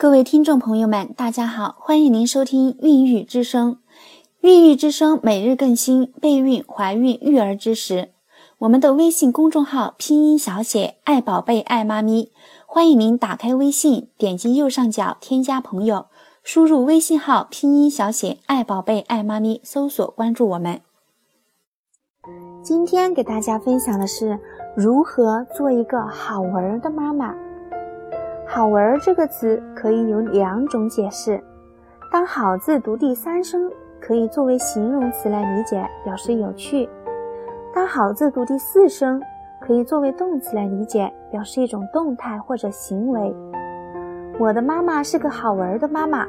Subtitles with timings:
[0.00, 3.72] 各位听众朋友们，大家好，欢迎您收听《孕育之声》。
[4.42, 8.10] 孕育之声每日更新备孕、怀孕、育儿知识。
[8.58, 12.30] 我们的微信公众号拼音小写“爱宝贝爱妈咪”，
[12.64, 16.06] 欢迎您打开微信，点击右上角添加朋友，
[16.44, 20.80] 输入微信号拼音小写“爱宝贝爱妈咪”，搜索关注我们。
[22.62, 24.38] 今天给大家分享的是
[24.76, 27.34] 如何做一个好儿的妈妈。
[28.58, 31.40] 好儿这个词可以有两种解释。
[32.10, 36.88] 当好字读第三声，可以作为形容词来理解，表示有趣；
[37.72, 39.22] 当好字读第四声，
[39.60, 43.32] 可以作为动词来理解，表示一种动态或者行为。
[44.40, 46.26] 我的妈妈是个好儿的妈妈，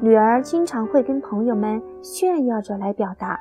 [0.00, 3.36] 女儿经常会跟朋友们炫耀着来表达。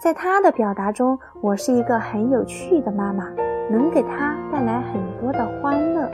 [0.00, 3.28] 在她的表达中，我是一个很有趣的妈妈，
[3.68, 6.08] 能给她带来很多的欢乐。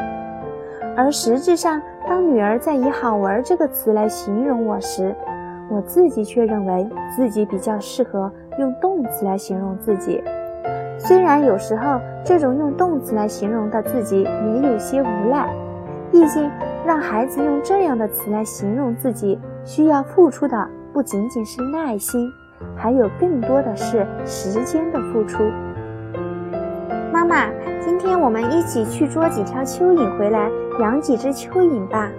[0.97, 5.15] 而实质上，当女儿在以“好玩”这个词来形容我时，
[5.69, 10.23] 我自己却认为自己比较适合用动词来形容自己。
[10.97, 15.53] 虽然有时候这种用动词来形容的自己也有些无奈，
[16.13, 16.49] 毕竟
[16.87, 22.31] 让孩子用这样的词来形容自己，需要付出的不仅仅是耐心，
[22.77, 25.43] 还有更多的是时间的付出。
[27.25, 30.51] 妈妈，今天我们一起去捉几条蚯蚓回来。
[30.79, 32.11] 养几只蚯蚓吧。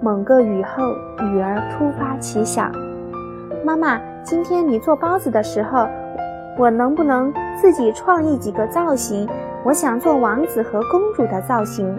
[0.00, 0.82] 某个雨后，
[1.22, 2.72] 女儿突发奇想
[3.64, 5.86] ：“妈妈，今天你做包子的时候，
[6.58, 9.28] 我能不能自己创意几个造型？
[9.64, 11.96] 我想做王子和公主的造型。”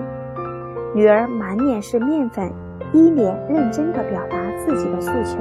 [0.93, 2.51] 女儿满脸是面粉，
[2.91, 5.37] 一脸认真地表达自己的诉求，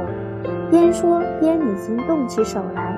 [0.70, 2.96] 边说边已经动起手来。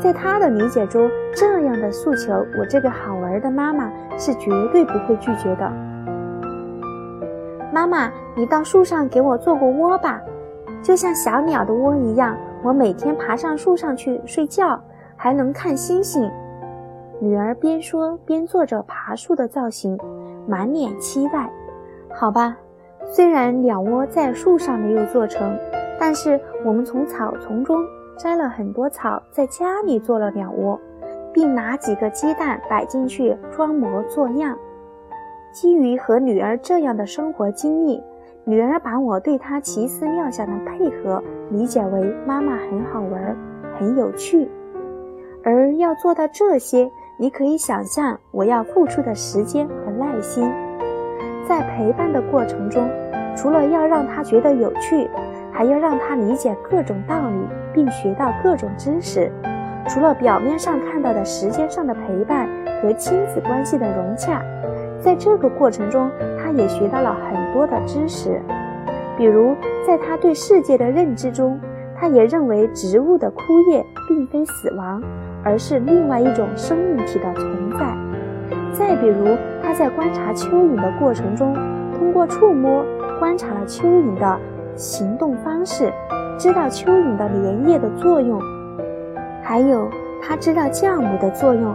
[0.00, 5.70] 在他的理解中，这样的诉求，我这个好儿的妈妈是绝对不会拒绝的。
[7.72, 10.20] 妈妈，你到树上给我做个窝吧，
[10.82, 12.36] 就像小鸟的窝一样。
[12.62, 14.80] 我每天爬上树上去睡觉，
[15.16, 16.28] 还能看星星。
[17.20, 19.98] 女儿边说边做着爬树的造型，
[20.46, 21.50] 满脸期待。
[22.12, 22.56] 好吧，
[23.04, 25.56] 虽然鸟窝在树上没有做成，
[25.98, 27.84] 但是我们从草丛中
[28.16, 30.78] 摘了很多草，在家里做了鸟窝，
[31.32, 34.56] 并拿几个鸡蛋摆进去装模作样。
[35.52, 38.02] 基于和女儿这样的生活经历，
[38.44, 43.36] 女儿把我对她奇思妙想的配合理解为妈妈很好玩、
[43.78, 44.48] 很有趣。
[45.42, 50.50] 而要做到这些，你可以想象我要付出的时间和耐心。
[51.48, 52.88] 在陪伴的过程中，
[53.36, 55.08] 除了要让她觉得有趣，
[55.52, 57.38] 还要让她理解各种道理，
[57.76, 59.30] 并学到各种知识。
[59.88, 62.48] 除了表面上看到的时间上的陪伴
[62.82, 64.42] 和亲子关系的融洽。
[64.98, 66.10] 在这个过程中，
[66.42, 68.42] 他也学到了很多的知识，
[69.16, 69.54] 比如
[69.86, 71.60] 在他对世界的认知中，
[71.94, 75.00] 他也认为植物的枯叶并非死亡，
[75.44, 77.96] 而是另外一种生命体的存在。
[78.72, 81.54] 再比如，他在观察蚯蚓的过程中，
[81.96, 82.84] 通过触摸
[83.20, 84.36] 观察了蚯蚓的
[84.74, 85.92] 行动方式，
[86.38, 88.40] 知道蚯蚓的粘液的作用，
[89.42, 89.88] 还有
[90.22, 91.74] 他知道酵母的作用。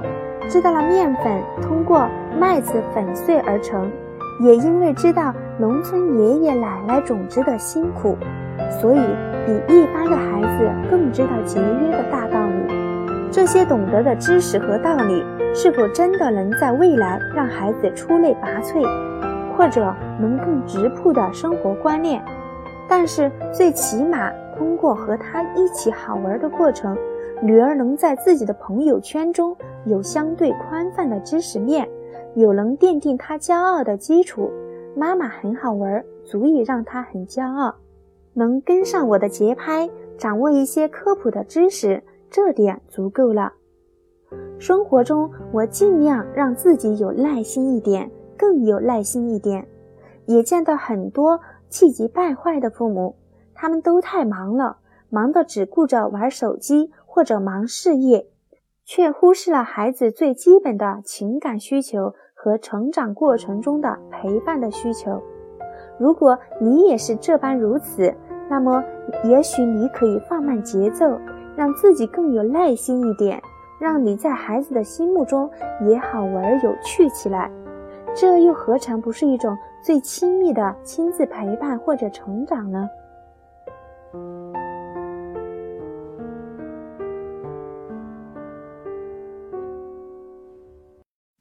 [0.50, 2.08] 知道了面粉通过
[2.38, 3.90] 麦子粉碎而成，
[4.42, 8.18] 也因为知道农村爷爷奶奶种植的辛苦，
[8.70, 9.00] 所以
[9.46, 12.74] 比一般的孩子更知道节约的大道理。
[13.32, 15.24] 这些懂得的知识和道理，
[15.56, 18.84] 是否真的能在未来让孩子出类拔萃，
[19.56, 22.22] 或者能更直朴的生活观念？
[22.90, 26.98] 但是最起码通过和他一起好玩的过程。
[27.44, 31.90] 女儿能在自己的朋友圈中有相对宽泛的知识面，
[32.36, 34.52] 有能奠定她骄傲的基础。
[34.96, 37.74] 妈妈很好玩，足以让她很骄傲。
[38.34, 43.54] 能跟上我的节拍，掌握一些科普的知识，这点足够了。
[44.60, 49.68] 生活中，我尽量让自己有耐心一点，更有耐心一点。
[50.28, 53.16] 也见到很多气急败坏的父母，
[53.54, 54.78] 他们都太忙了，
[55.10, 56.92] 忙得只顾着玩手机。
[57.14, 58.28] 或者忙事业，
[58.86, 65.22] 却忽视了孩子最基本的情感需求和成长过程中的陪伴的需求。
[66.00, 68.16] 如果你也是这般如此，
[68.50, 68.82] 那么
[69.26, 71.20] 也许你可以放慢节奏，
[71.58, 73.42] 让自己更有耐心一点，
[73.78, 75.52] 让你在孩子的心目中
[75.86, 77.52] 也好玩有趣起来。
[78.16, 82.90] 这又何尝不是一种最亲密的亲自陪伴或者成长呢？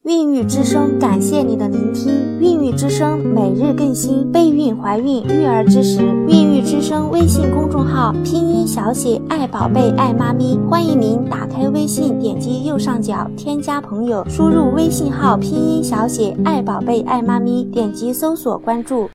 [0.02, 2.40] 孕育之声感谢你的聆听。
[2.40, 6.02] 孕育之声每日更新备孕、怀孕、育儿知识。
[6.28, 19.08] 孕育之声微信公众号拼音小写爱宝贝爱妈咪，欢迎您打开微信，点击右上角添加朋友，输入微信号拼音小写爱宝贝爱妈咪，点击搜索关注。